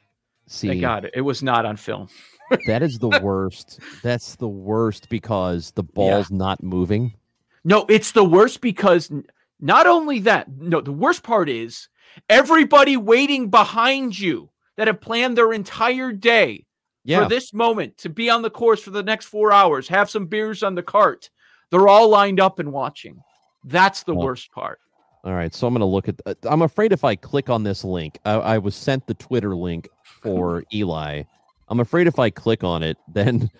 See, 0.48 0.66
Thank 0.66 0.80
God 0.80 1.10
it 1.14 1.20
was 1.20 1.44
not 1.44 1.64
on 1.64 1.76
film. 1.76 2.08
that 2.66 2.82
is 2.82 2.98
the 2.98 3.20
worst. 3.22 3.78
That's 4.02 4.34
the 4.34 4.48
worst 4.48 5.08
because 5.08 5.70
the 5.70 5.84
ball's 5.84 6.32
not 6.32 6.60
moving. 6.60 7.14
No, 7.62 7.86
it's 7.88 8.10
the 8.10 8.24
worst 8.24 8.60
because 8.60 9.12
not 9.60 9.86
only 9.86 10.18
that, 10.20 10.48
no, 10.50 10.80
the 10.80 10.90
worst 10.90 11.22
part 11.22 11.48
is 11.48 11.88
everybody 12.28 12.96
waiting 12.96 13.48
behind 13.48 14.18
you 14.18 14.50
that 14.76 14.88
have 14.88 15.00
planned 15.00 15.38
their 15.38 15.52
entire 15.52 16.10
day 16.10 16.66
Yeah. 17.04 17.22
for 17.22 17.28
this 17.28 17.54
moment 17.54 17.98
to 17.98 18.08
be 18.08 18.28
on 18.28 18.42
the 18.42 18.50
course 18.50 18.82
for 18.82 18.90
the 18.90 19.04
next 19.04 19.26
four 19.26 19.52
hours, 19.52 19.86
have 19.86 20.10
some 20.10 20.26
beers 20.26 20.64
on 20.64 20.74
the 20.74 20.82
cart. 20.82 21.30
They're 21.70 21.86
all 21.86 22.08
lined 22.08 22.40
up 22.40 22.58
and 22.58 22.72
watching. 22.72 23.22
That's 23.64 24.02
the 24.04 24.14
Well, 24.14 24.26
worst 24.26 24.52
part. 24.52 24.78
All 25.22 25.34
right, 25.34 25.54
so 25.54 25.66
I'm 25.66 25.74
going 25.74 25.80
to 25.80 25.86
look 25.86 26.08
at. 26.08 26.20
Uh, 26.24 26.34
I'm 26.44 26.62
afraid 26.62 26.92
if 26.92 27.04
I 27.04 27.14
click 27.14 27.50
on 27.50 27.62
this 27.62 27.84
link, 27.84 28.18
I, 28.24 28.32
I 28.32 28.58
was 28.58 28.74
sent 28.74 29.06
the 29.06 29.14
Twitter 29.14 29.54
link 29.54 29.88
for 30.22 30.64
Eli. 30.74 31.22
I'm 31.68 31.80
afraid 31.80 32.06
if 32.06 32.18
I 32.18 32.30
click 32.30 32.64
on 32.64 32.82
it, 32.82 32.96
then 33.08 33.50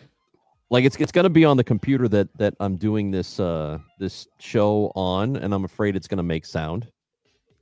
like 0.71 0.85
it's 0.85 0.97
it's 0.97 1.13
going 1.13 1.25
to 1.25 1.31
be 1.31 1.45
on 1.45 1.57
the 1.57 1.65
computer 1.65 2.09
that 2.09 2.29
that 2.39 2.55
I'm 2.61 2.77
doing 2.77 3.11
this 3.11 3.39
uh 3.39 3.79
this 3.99 4.27
show 4.39 4.91
on, 4.95 5.37
and 5.37 5.53
I'm 5.53 5.65
afraid 5.65 5.97
it's 5.97 6.09
going 6.09 6.17
to 6.19 6.23
make 6.23 6.47
sound. 6.47 6.89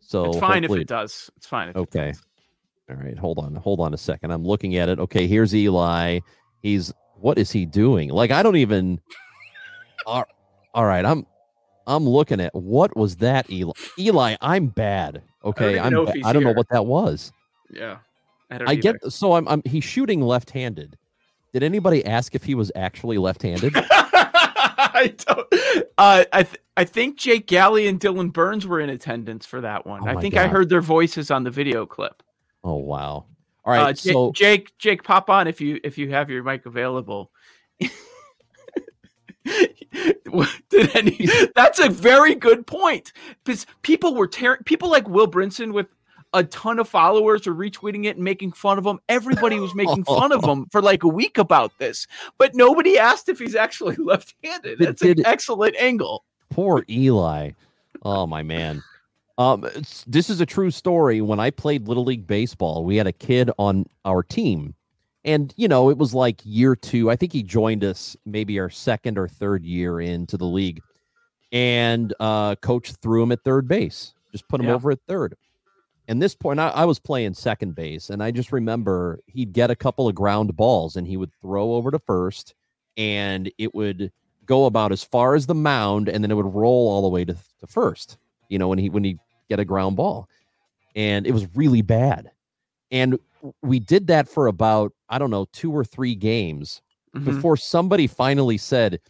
So 0.00 0.26
it's 0.26 0.38
fine 0.38 0.62
if 0.64 0.70
it 0.70 0.86
does. 0.86 1.28
It's 1.36 1.46
fine. 1.46 1.68
If 1.70 1.76
it 1.76 1.80
Okay. 1.80 2.08
does. 2.12 2.22
All 2.90 2.96
right, 2.96 3.18
hold 3.18 3.38
on, 3.38 3.54
hold 3.56 3.80
on 3.80 3.92
a 3.92 3.98
second. 3.98 4.30
I'm 4.30 4.44
looking 4.44 4.76
at 4.76 4.88
it. 4.88 4.98
Okay, 4.98 5.26
here's 5.26 5.54
Eli. 5.54 6.20
He's 6.62 6.92
what 7.16 7.36
is 7.36 7.50
he 7.50 7.66
doing? 7.66 8.10
Like 8.10 8.30
I 8.30 8.42
don't 8.42 8.56
even. 8.56 9.00
all, 10.06 10.24
all 10.74 10.86
right, 10.86 11.04
I'm 11.04 11.26
I'm 11.88 12.08
looking 12.08 12.40
at 12.40 12.54
what 12.54 12.96
was 12.96 13.16
that, 13.16 13.50
Eli? 13.50 13.72
Eli, 13.98 14.36
I'm 14.40 14.66
bad. 14.68 15.22
Okay, 15.44 15.72
even 15.72 15.84
I'm. 15.84 15.92
know 15.92 16.02
if 16.02 16.08
ba- 16.08 16.12
he's 16.14 16.26
I 16.26 16.32
don't 16.32 16.44
know 16.44 16.52
what 16.52 16.68
that 16.70 16.86
was. 16.86 17.32
Yeah. 17.70 17.98
I, 18.50 18.58
don't 18.58 18.68
I 18.68 18.74
get 18.76 18.96
so 19.08 19.32
I'm. 19.32 19.48
I'm. 19.48 19.62
He's 19.64 19.84
shooting 19.84 20.20
left-handed. 20.20 20.96
Did 21.52 21.62
anybody 21.62 22.04
ask 22.04 22.34
if 22.34 22.44
he 22.44 22.54
was 22.54 22.70
actually 22.76 23.18
left-handed? 23.18 23.72
I 24.80 25.14
don't. 25.26 25.54
Uh, 25.98 26.24
I 26.32 26.42
th- 26.44 26.60
I 26.76 26.84
think 26.84 27.18
Jake 27.18 27.46
Galley 27.46 27.88
and 27.88 27.98
Dylan 27.98 28.32
Burns 28.32 28.66
were 28.66 28.80
in 28.80 28.90
attendance 28.90 29.44
for 29.44 29.60
that 29.60 29.86
one. 29.86 30.00
Oh 30.02 30.06
I 30.06 30.20
think 30.20 30.36
I 30.36 30.46
heard 30.46 30.68
their 30.68 30.80
voices 30.80 31.30
on 31.30 31.44
the 31.44 31.50
video 31.50 31.84
clip. 31.84 32.22
oh 32.64 32.76
wow! 32.76 33.26
All 33.64 33.74
right, 33.74 33.90
uh, 33.90 33.94
so 33.94 34.32
Jake, 34.32 34.72
Jake, 34.78 35.02
pop 35.02 35.28
on 35.28 35.46
if 35.46 35.60
you 35.60 35.80
if 35.84 35.98
you 35.98 36.10
have 36.10 36.30
your 36.30 36.42
mic 36.42 36.64
available. 36.66 37.30
Did 40.70 40.96
any? 40.96 41.28
That's 41.54 41.78
a 41.78 41.88
very 41.88 42.34
good 42.34 42.66
point 42.66 43.12
because 43.44 43.66
people 43.82 44.14
were 44.14 44.26
tearing 44.26 44.62
people 44.64 44.90
like 44.90 45.08
Will 45.08 45.28
Brinson 45.28 45.72
with 45.72 45.86
a 46.34 46.44
ton 46.44 46.78
of 46.78 46.88
followers 46.88 47.46
are 47.46 47.54
retweeting 47.54 48.04
it 48.04 48.16
and 48.16 48.24
making 48.24 48.52
fun 48.52 48.78
of 48.78 48.84
him. 48.86 49.00
Everybody 49.08 49.58
was 49.58 49.74
making 49.74 50.04
fun 50.04 50.32
of 50.32 50.44
him 50.48 50.66
for 50.70 50.82
like 50.82 51.02
a 51.02 51.08
week 51.08 51.38
about 51.38 51.72
this, 51.78 52.06
but 52.36 52.54
nobody 52.54 52.98
asked 52.98 53.28
if 53.28 53.38
he's 53.38 53.54
actually 53.54 53.96
left-handed. 53.98 54.78
Did- 54.78 54.86
That's 54.88 55.02
an 55.02 55.24
excellent 55.26 55.76
angle. 55.76 56.24
Poor 56.50 56.84
Eli. 56.90 57.50
Oh 58.02 58.26
my 58.26 58.42
man. 58.42 58.82
Um, 59.38 59.68
this 60.06 60.28
is 60.30 60.40
a 60.40 60.46
true 60.46 60.70
story. 60.70 61.20
When 61.20 61.38
I 61.38 61.50
played 61.50 61.86
Little 61.86 62.04
League 62.04 62.26
Baseball, 62.26 62.84
we 62.84 62.96
had 62.96 63.06
a 63.06 63.12
kid 63.12 63.50
on 63.56 63.86
our 64.04 64.22
team. 64.22 64.74
And, 65.28 65.52
you 65.56 65.68
know, 65.68 65.90
it 65.90 65.98
was 65.98 66.14
like 66.14 66.40
year 66.44 66.74
two. 66.74 67.10
I 67.10 67.16
think 67.16 67.32
he 67.32 67.42
joined 67.42 67.84
us 67.84 68.16
maybe 68.24 68.58
our 68.58 68.70
second 68.70 69.18
or 69.18 69.28
third 69.28 69.64
year 69.64 70.00
into 70.00 70.36
the 70.36 70.46
league. 70.46 70.80
And 71.52 72.14
uh, 72.20 72.56
coach 72.56 72.92
threw 73.02 73.22
him 73.22 73.32
at 73.32 73.44
third 73.44 73.68
base, 73.68 74.14
just 74.32 74.48
put 74.48 74.60
him 74.60 74.66
Yeah. 74.68 74.74
over 74.74 74.90
at 74.90 75.00
third. 75.06 75.34
And 76.08 76.22
this 76.22 76.34
point, 76.34 76.60
I, 76.60 76.68
I 76.68 76.84
was 76.86 76.98
playing 76.98 77.34
second 77.34 77.74
base. 77.74 78.10
And 78.10 78.22
I 78.22 78.30
just 78.30 78.52
remember 78.52 79.20
he'd 79.26 79.52
get 79.52 79.70
a 79.70 79.76
couple 79.76 80.08
of 80.08 80.14
ground 80.14 80.56
balls 80.56 80.96
and 80.96 81.06
he 81.06 81.16
would 81.16 81.32
throw 81.42 81.74
over 81.74 81.90
to 81.90 81.98
first. 81.98 82.54
And 82.96 83.50
it 83.58 83.74
would 83.74 84.10
go 84.46 84.64
about 84.64 84.92
as 84.92 85.04
far 85.04 85.34
as 85.34 85.46
the 85.46 85.54
mound 85.54 86.08
and 86.08 86.24
then 86.24 86.30
it 86.30 86.34
would 86.34 86.54
roll 86.54 86.88
all 86.88 87.02
the 87.02 87.08
way 87.08 87.24
to, 87.24 87.34
to 87.60 87.66
first 87.66 88.16
you 88.48 88.58
know 88.58 88.66
when 88.66 88.78
he 88.78 88.88
when 88.88 89.04
he 89.04 89.18
get 89.50 89.60
a 89.60 89.64
ground 89.64 89.94
ball 89.94 90.26
and 90.96 91.26
it 91.26 91.32
was 91.32 91.46
really 91.54 91.82
bad 91.82 92.30
and 92.90 93.18
we 93.62 93.78
did 93.78 94.06
that 94.06 94.26
for 94.26 94.46
about 94.46 94.90
i 95.08 95.18
don't 95.18 95.30
know 95.30 95.46
two 95.52 95.72
or 95.72 95.84
three 95.84 96.14
games 96.14 96.80
Mhm. 97.16 97.24
before 97.24 97.56
somebody 97.56 98.06
finally 98.06 98.58
said 98.58 99.00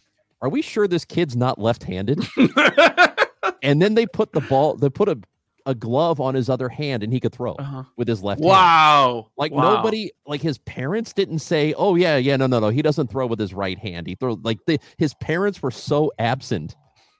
are 0.41 0.47
we 0.49 0.61
sure 0.61 0.87
this 0.87 1.03
kid's 1.03 1.35
not 1.35 1.59
left-handed 1.59 2.25
and 3.61 3.81
then 3.81 3.93
they 3.95 4.05
put 4.05 4.31
the 4.33 4.41
ball 4.41 4.75
they 4.75 4.89
put 4.89 5.09
a, 5.09 5.17
a 5.65 5.75
glove 5.75 6.19
on 6.21 6.33
his 6.33 6.49
other 6.49 6.69
hand 6.69 7.03
and 7.03 7.11
he 7.11 7.19
could 7.19 7.33
throw 7.33 7.53
Uh-huh. 7.53 7.83
with 7.97 8.07
his 8.07 8.23
left 8.23 8.39
hand. 8.41 8.49
Wow. 8.49 9.27
Like 9.37 9.51
Wow. 9.51 9.75
nobody, 9.75 10.11
like 10.25 10.41
his 10.41 10.57
parents 10.59 11.11
didn't 11.13 11.39
say, 11.39 11.73
"Oh 11.77 11.95
yeah, 11.95 12.15
yeah, 12.17 12.35
no, 12.37 12.47
no, 12.47 12.59
no, 12.59 12.69
he 12.69 12.81
doesn't 12.81 13.09
throw 13.09 13.25
with 13.27 13.39
his 13.39 13.53
right 13.53 13.77
hand. 13.77 14.07
He 14.07 14.15
throw 14.15 14.37
like 14.43 14.59
they, 14.65 14.79
his 14.97 15.13
parents 15.15 15.61
were 15.61 15.71
so 15.71 16.11
absent, 16.19 16.75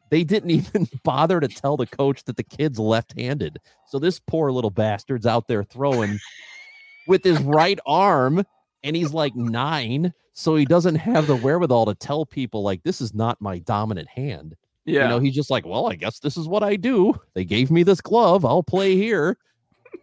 they 0.09 0.24
didn't 0.24 0.50
even 0.59 0.88
bother 1.03 1.39
to 1.39 1.48
tell 1.48 1.75
the 1.77 1.86
coach 1.88 2.24
that 2.25 2.38
the 2.38 2.43
kid's 2.43 2.79
left-handed. 2.79 3.59
So 3.88 4.00
this 4.00 4.19
poor 4.19 4.51
little 4.51 4.69
bastard's 4.71 5.25
out 5.25 5.48
there 5.48 5.63
throwing 5.63 6.17
with 7.07 7.24
his 7.24 7.39
right 7.41 7.79
arm, 7.86 8.43
and 8.83 8.95
he's 8.95 9.13
like 9.13 9.36
nine, 9.36 10.13
so 10.33 10.55
he 10.55 10.65
doesn't 10.65 10.95
have 10.95 11.27
the 11.27 11.36
wherewithal 11.36 11.86
to 11.88 11.95
tell 11.95 12.25
people 12.25 12.63
like 12.63 12.83
this 12.83 13.01
is 13.01 13.13
not 13.13 13.39
my 13.41 13.59
dominant 13.59 14.07
hand. 14.07 14.55
Yeah. 14.86 15.03
You 15.03 15.09
know, 15.09 15.19
he's 15.19 15.36
just 15.36 15.51
like, 15.51 15.65
well, 15.65 15.91
I 15.91 15.95
guess 15.95 16.19
this 16.19 16.38
is 16.38 16.48
what 16.48 16.63
I 16.63 16.75
do. 16.75 17.13
They 17.33 17.45
gave 17.45 17.69
me 17.69 17.83
this 17.83 18.01
glove. 18.01 18.45
I'll 18.45 18.63
play 18.63 18.95
here. 18.95 19.38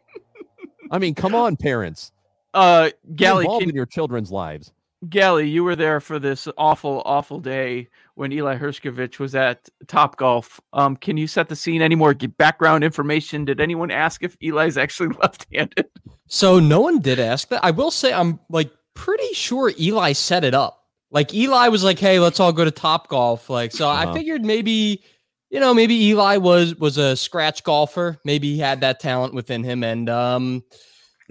I 0.90 0.98
mean, 0.98 1.14
come 1.14 1.34
on, 1.34 1.56
parents. 1.56 2.12
uh, 2.54 2.90
Gally, 3.16 3.44
involved 3.44 3.62
can, 3.62 3.70
in 3.70 3.76
your 3.76 3.86
children's 3.86 4.30
lives. 4.30 4.72
Gally, 5.08 5.48
you 5.48 5.64
were 5.64 5.76
there 5.76 6.00
for 6.00 6.18
this 6.18 6.46
awful, 6.56 7.02
awful 7.04 7.40
day 7.40 7.88
when 8.14 8.32
Eli 8.32 8.56
Hershkovich 8.56 9.18
was 9.18 9.34
at 9.34 9.68
Top 9.88 10.16
Golf. 10.16 10.60
Um, 10.72 10.96
can 10.96 11.16
you 11.16 11.26
set 11.26 11.48
the 11.48 11.56
scene? 11.56 11.82
Any 11.82 11.94
more 11.94 12.14
background 12.14 12.84
information? 12.84 13.44
Did 13.44 13.60
anyone 13.60 13.90
ask 13.90 14.22
if 14.22 14.36
Eli's 14.40 14.78
actually 14.78 15.14
left-handed? 15.20 15.86
So 16.28 16.58
no 16.58 16.80
one 16.80 17.00
did 17.00 17.18
ask 17.20 17.48
that. 17.48 17.64
I 17.64 17.70
will 17.70 17.90
say 17.90 18.12
I'm 18.12 18.40
like 18.50 18.70
pretty 18.94 19.32
sure 19.34 19.72
Eli 19.78 20.12
set 20.12 20.44
it 20.44 20.54
up. 20.54 20.82
Like 21.10 21.32
Eli 21.32 21.68
was 21.68 21.84
like, 21.84 21.98
"Hey, 21.98 22.18
let's 22.18 22.40
all 22.40 22.52
go 22.52 22.64
to 22.64 22.70
Top 22.70 23.08
Golf." 23.08 23.48
Like, 23.48 23.72
so 23.72 23.88
Uh-huh. 23.88 24.10
I 24.10 24.14
figured 24.14 24.44
maybe, 24.44 25.02
you 25.50 25.60
know, 25.60 25.72
maybe 25.72 25.94
Eli 26.06 26.36
was 26.38 26.74
was 26.76 26.98
a 26.98 27.14
scratch 27.16 27.62
golfer. 27.62 28.18
Maybe 28.24 28.54
he 28.54 28.58
had 28.58 28.80
that 28.80 28.98
talent 29.00 29.32
within 29.34 29.62
him, 29.62 29.84
and 29.84 30.08
um, 30.10 30.64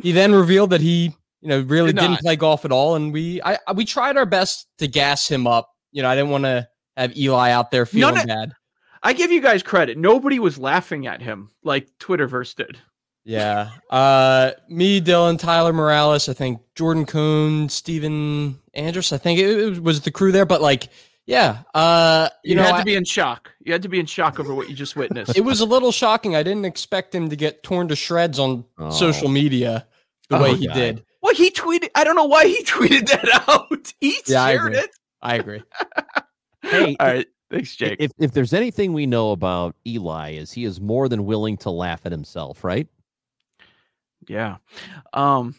he 0.01 0.11
then 0.13 0.33
revealed 0.33 0.69
that 0.69 0.79
he, 0.81 1.13
you 1.41 1.49
know, 1.49 1.59
really 1.61 1.91
Did 1.91 1.99
did 1.99 2.01
not 2.03 2.11
not. 2.11 2.19
play 2.21 2.35
golf 2.37 2.63
at 2.65 2.71
all. 2.71 2.95
And 2.95 3.11
we, 3.11 3.41
I, 3.41 3.57
I- 3.67 3.73
we 3.73 3.83
tried 3.85 4.15
our 4.17 4.25
best 4.25 4.67
to 4.77 4.87
gas 4.87 5.27
him 5.29 5.45
up. 5.45 5.69
You 5.91 6.01
know, 6.03 6.09
I 6.09 6.15
didn't 6.15 6.31
want 6.31 6.45
to 6.45 6.67
have 6.97 7.15
Eli 7.17 7.51
out 7.51 7.69
there 7.71 7.85
feeling 7.85 8.15
None 8.15 8.27
bad. 8.27 8.53
I 9.03 9.11
give 9.13 9.31
you 9.31 9.41
guys 9.41 9.61
credit. 9.61 9.97
Nobody 9.97 10.39
was 10.39 10.57
laughing 10.57 11.05
at 11.05 11.21
him 11.21 11.49
like 11.63 11.89
Twitterverse 11.99 12.55
did. 12.55 12.77
Yeah. 13.25 13.71
Uh 13.89 14.51
me, 14.69 15.01
Dylan, 15.01 15.39
Tyler 15.39 15.73
Morales, 15.73 16.29
I 16.29 16.33
think 16.33 16.61
Jordan 16.75 17.05
Coon, 17.05 17.67
Steven 17.69 18.59
Andrus, 18.75 19.11
I 19.11 19.17
think 19.17 19.39
it, 19.39 19.49
it 19.77 19.83
was 19.83 20.01
the 20.01 20.11
crew 20.11 20.31
there, 20.31 20.45
but 20.45 20.61
like 20.61 20.89
Yeah. 21.25 21.59
Uh, 21.73 22.29
you, 22.43 22.51
You, 22.51 22.55
know, 22.57 22.63
had 22.63 22.75
I- 22.75 22.79
to 22.79 22.85
be 22.85 22.95
in 22.95 23.03
shock. 23.03 23.51
You 23.63 23.71
had 23.73 23.81
to 23.81 23.89
be 23.89 23.99
in 23.99 24.05
shock 24.05 24.39
over 24.39 24.53
what 24.53 24.69
you 24.69 24.75
just 24.75 24.95
witnessed. 24.95 25.35
it 25.35 25.41
was 25.41 25.59
a 25.59 25.65
little 25.65 25.91
shocking. 25.91 26.35
I 26.35 26.43
didn't 26.43 26.65
expect 26.65 27.15
him 27.15 27.29
to 27.29 27.35
get 27.35 27.63
torn 27.63 27.87
to 27.87 27.95
shreds 27.95 28.37
on 28.37 28.63
Oh. 28.77 28.91
social 28.91 29.27
media 29.29 29.87
the 30.29 30.37
Oh, 30.37 30.43
way 30.43 30.55
he 30.55 30.67
God. 30.67 30.73
did. 30.75 31.03
well, 31.23 31.33
he 31.33 31.49
tweeted. 31.49 31.89
I 31.95 32.03
don't 32.03 32.15
know 32.15 32.25
why 32.25 32.45
he 32.45 32.63
tweeted 32.63 33.07
that 33.09 33.47
out. 33.49 33.91
He 33.99 34.17
Yeah, 34.27 34.43
I 34.43 34.51
shared 34.55 34.65
agree. 34.67 34.77
it. 34.79 34.89
I 35.23 35.35
agree. 35.37 35.63
Hey, 36.61 36.95
All 36.99 37.07
right. 37.07 37.27
Thanks, 37.51 37.75
Jake. 37.75 37.97
if 37.99 38.11
if 38.17 38.31
there's 38.31 38.53
anything 38.53 38.91
we 38.93 39.05
know 39.05 39.31
about 39.31 39.75
Eli, 39.85 40.31
is 40.33 40.51
he 40.51 40.65
is 40.65 40.81
more 40.81 41.07
than 41.07 41.25
willing 41.25 41.57
to 41.57 41.69
laugh 41.69 42.01
at 42.05 42.11
himself, 42.11 42.63
right? 42.63 42.87
Yeah. 44.27 44.57
Um, 45.13 45.55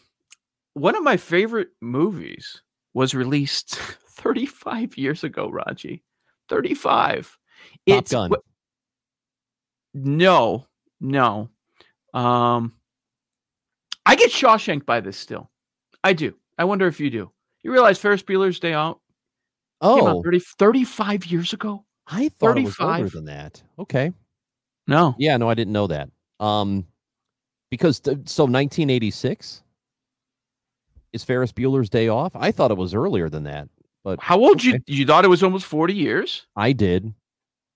one 0.73 0.95
of 0.95 1.03
my 1.03 1.17
favorite 1.17 1.69
movies 1.81 2.61
was 2.93 3.13
released 3.13 3.75
35 4.11 4.97
years 4.97 5.23
ago, 5.23 5.49
Raji. 5.49 6.03
35. 6.49 7.37
Top 7.87 8.07
Gun. 8.09 8.31
wh- 8.31 8.43
No, 9.93 10.65
no. 11.01 11.49
Um, 12.13 12.73
I 14.05 14.15
get 14.15 14.31
Shawshank 14.31 14.85
by 14.85 14.99
this 15.01 15.17
still. 15.17 15.49
I 16.03 16.13
do. 16.13 16.35
I 16.57 16.63
wonder 16.63 16.87
if 16.87 16.99
you 16.99 17.09
do. 17.09 17.31
You 17.63 17.71
realize 17.71 17.99
Ferris 17.99 18.23
Bueller's 18.23 18.59
Day 18.59 18.73
Out 18.73 18.99
came 19.81 20.07
out 20.07 20.15
Oh, 20.17 20.23
30, 20.23 20.39
35 20.57 21.25
years 21.25 21.53
ago? 21.53 21.83
I 22.07 22.29
thought 22.29 22.57
it 22.57 22.63
was 22.63 22.79
older 22.79 22.93
35. 23.09 23.11
than 23.11 23.25
that. 23.25 23.61
Okay. 23.77 24.11
No. 24.87 25.15
Yeah, 25.19 25.35
no, 25.37 25.49
I 25.49 25.53
didn't 25.55 25.73
know 25.73 25.87
that. 25.87 26.09
Um, 26.39 26.87
because 27.69 27.99
th- 27.99 28.17
so 28.29 28.43
1986 28.43 29.63
is 31.13 31.23
Ferris 31.23 31.51
Bueller's 31.51 31.89
Day 31.89 32.07
Off. 32.07 32.35
I 32.35 32.51
thought 32.51 32.71
it 32.71 32.77
was 32.77 32.93
earlier 32.93 33.29
than 33.29 33.43
that, 33.43 33.67
but 34.03 34.19
How 34.21 34.37
old 34.39 34.57
Okay. 34.57 34.69
you 34.71 34.79
you 34.87 35.05
thought 35.05 35.25
it 35.25 35.29
was 35.29 35.43
almost 35.43 35.65
40 35.65 35.93
years? 35.93 36.45
I 36.55 36.71
did. 36.73 37.13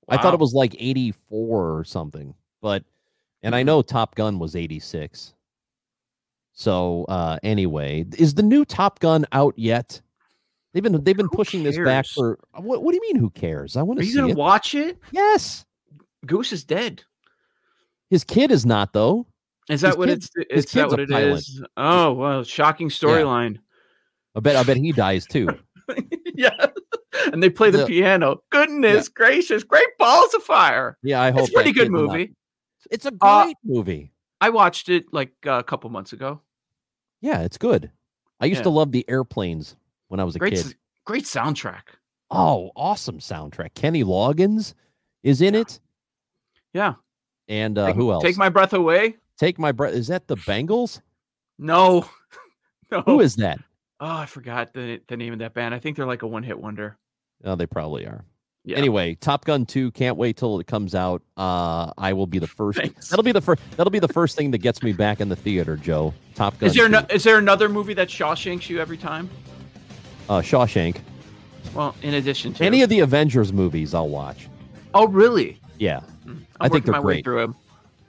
I 0.09 0.17
thought 0.17 0.33
it 0.33 0.39
was 0.41 0.53
like 0.53 0.75
84 0.77 1.77
or 1.77 1.83
something, 1.85 2.33
but 2.61 2.83
and 3.43 3.55
I 3.55 3.61
Mhm. 3.63 3.65
know 3.67 3.81
Top 3.81 4.15
Gun 4.15 4.39
was 4.39 4.55
86. 4.55 5.33
So 6.53 7.05
uh 7.05 7.39
anyway, 7.43 8.05
is 8.17 8.33
the 8.33 8.43
new 8.43 8.65
Top 8.65 8.99
Gun 8.99 9.25
out 9.31 9.53
yet? 9.57 10.01
They've 10.73 10.83
been 10.83 11.01
they've 11.03 11.15
been 11.17 11.27
Who 11.31 11.35
pushing 11.37 11.63
this 11.63 11.77
back 11.77 12.05
for 12.07 12.39
what 12.57 12.83
what 12.83 12.91
do 12.91 12.95
you 12.97 13.01
mean 13.13 13.15
who 13.21 13.29
cares? 13.29 13.77
I 13.77 13.81
want 13.83 13.99
to 13.99 14.05
Are 14.05 14.07
you 14.07 14.21
to 14.21 14.29
it. 14.29 14.37
watch 14.37 14.75
it? 14.75 14.97
yes. 15.11 15.65
Goose 16.25 16.51
is 16.51 16.63
dead. 16.65 17.03
His 18.09 18.23
kid 18.25 18.51
is 18.51 18.65
not 18.65 18.91
though. 18.93 19.25
Is 19.69 19.81
that 19.81 19.89
His 19.89 19.97
what 19.97 20.09
kid- 20.09 20.17
it's? 20.17 20.29
Is 20.49 20.65
that 20.73 20.89
what 20.89 20.99
it 20.99 21.09
pilot. 21.09 21.33
is? 21.39 21.63
Oh 21.77 22.13
well, 22.13 22.43
shocking 22.43 22.89
storyline. 22.89 23.57
I 24.35 24.39
bet 24.39 24.55
I 24.55 24.63
bet 24.63 24.77
he 24.77 24.91
dies 24.91 25.25
too. 25.25 25.47
yeah, 26.35 26.67
and 27.31 27.41
they 27.43 27.49
play 27.49 27.69
the 27.69 27.79
The- 27.79 27.85
piano. 27.85 28.41
Goodness 28.49 29.07
gracious, 29.09 29.63
great 29.63 29.87
balls 29.97 30.33
of 30.33 30.43
fire! 30.43 30.97
Yeah, 31.03 31.21
I 31.21 31.31
hope 31.31 31.41
It's 31.41 31.49
a 31.49 31.53
pretty 31.53 31.71
good 31.73 31.91
movie. 31.91 32.33
It's 32.89 33.05
a 33.05 33.13
Uh, 33.21 33.43
great 33.43 33.57
movie. 33.63 34.11
I 34.41 34.49
watched 34.49 34.89
it 34.89 35.05
like 35.13 35.31
uh, 35.45 35.51
a 35.59 35.63
couple 35.63 35.89
months 35.89 36.13
ago. 36.13 36.41
Yeah, 37.21 37.41
it's 37.41 37.57
good. 37.57 37.91
I 38.39 38.45
used 38.47 38.59
Yeah. 38.59 38.63
to 38.63 38.69
love 38.71 38.91
the 38.91 39.07
airplanes 39.07 39.75
when 40.07 40.19
I 40.19 40.23
was 40.23 40.35
a 40.35 40.39
Great, 40.39 40.53
kid. 40.55 40.75
great 41.05 41.25
soundtrack. 41.25 41.83
Oh, 42.31 42.71
awesome 42.75 43.19
soundtrack. 43.19 43.75
Kenny 43.75 44.03
Loggins 44.03 44.73
is 45.21 45.41
in 45.41 45.53
it. 45.53 45.79
Yeah. 46.73 46.95
And 47.47 47.77
uh, 47.77 47.87
take, 47.87 47.95
who 47.97 48.11
else? 48.11 48.23
Take 48.23 48.37
my 48.37 48.49
breath 48.49 48.73
away. 48.73 49.17
Take 49.41 49.57
my 49.57 49.71
breath. 49.71 49.95
Is 49.95 50.05
that 50.09 50.27
the 50.27 50.37
Bengals? 50.37 51.01
No, 51.57 52.07
no. 52.91 53.01
Who 53.07 53.21
is 53.21 53.37
that? 53.37 53.57
Oh, 53.99 54.05
I 54.17 54.27
forgot 54.27 54.71
the 54.71 55.01
the 55.07 55.17
name 55.17 55.33
of 55.33 55.39
that 55.39 55.55
band. 55.55 55.73
I 55.73 55.79
think 55.79 55.97
they're 55.97 56.05
like 56.05 56.21
a 56.21 56.27
one 56.27 56.43
hit 56.43 56.59
wonder. 56.59 56.99
Oh, 57.43 57.55
they 57.55 57.65
probably 57.65 58.05
are. 58.05 58.23
Yeah. 58.65 58.77
Anyway, 58.77 59.15
Top 59.15 59.45
Gun 59.45 59.65
2, 59.65 59.89
can't 59.93 60.15
wait 60.15 60.37
till 60.37 60.59
it 60.59 60.67
comes 60.67 60.93
out. 60.93 61.23
Uh, 61.37 61.91
I 61.97 62.13
will 62.13 62.27
be 62.27 62.37
the 62.37 62.45
first. 62.45 62.77
Thanks. 62.81 63.09
That'll 63.09 63.23
be 63.23 63.31
the 63.31 63.41
first. 63.41 63.59
That'll 63.75 63.89
be 63.89 63.97
the 63.97 64.07
first 64.07 64.37
thing 64.37 64.51
that 64.51 64.59
gets 64.59 64.83
me 64.83 64.93
back 64.93 65.19
in 65.19 65.29
the 65.29 65.35
theater, 65.35 65.75
Joe. 65.75 66.13
Top 66.35 66.59
Gun. 66.59 66.69
Is 66.69 66.75
there 66.75 66.85
2. 66.85 66.91
no, 66.91 67.05
is 67.09 67.23
there 67.23 67.39
another 67.39 67.67
movie 67.67 67.95
that 67.95 68.09
Shawshanks 68.09 68.69
you 68.69 68.79
every 68.79 68.97
time? 68.97 69.27
uh, 70.29 70.41
Shawshank? 70.41 70.97
Well, 71.73 71.95
in 72.03 72.13
addition 72.13 72.53
to 72.53 72.63
Any 72.63 72.83
of 72.83 72.89
the 72.89 72.99
Avengers 72.99 73.51
movies, 73.51 73.95
I'll 73.95 74.09
watch. 74.09 74.47
Oh, 74.93 75.07
really? 75.07 75.59
Yeah, 75.79 76.01
I'm 76.27 76.45
I 76.59 76.69
think 76.69 76.85
they're 76.85 76.91
my 76.91 76.99
way 76.99 77.15
great. 77.15 77.23
through 77.23 77.39
them. 77.41 77.55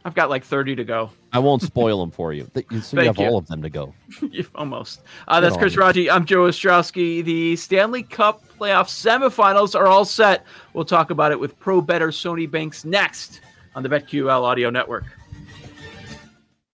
I've 0.04 0.14
got 0.14 0.30
like 0.30 0.44
30 0.44 0.76
to 0.76 0.84
go. 0.84 1.10
I 1.32 1.38
won't 1.38 1.62
spoil 1.62 2.00
them 2.00 2.10
for 2.10 2.32
you. 2.32 2.50
So 2.54 2.62
you 2.70 2.80
Thank 2.80 3.06
have 3.06 3.18
you. 3.18 3.26
all 3.26 3.38
of 3.38 3.46
them 3.46 3.62
to 3.62 3.70
go. 3.70 3.94
Almost. 4.54 5.02
Uh, 5.28 5.40
that's 5.40 5.56
Chris 5.56 5.76
Raji. 5.76 6.10
I'm 6.10 6.24
Joe 6.24 6.42
Ostrowski. 6.42 7.24
The 7.24 7.56
Stanley 7.56 8.02
Cup 8.02 8.42
playoff 8.58 8.88
semifinals 8.88 9.78
are 9.78 9.86
all 9.86 10.04
set. 10.04 10.44
We'll 10.72 10.84
talk 10.84 11.10
about 11.10 11.30
it 11.30 11.38
with 11.38 11.58
pro 11.58 11.80
better 11.80 12.08
Sony 12.08 12.50
Banks 12.50 12.84
next 12.84 13.40
on 13.74 13.82
the 13.82 13.88
BetQL 13.88 14.42
Audio 14.42 14.70
Network. 14.70 15.04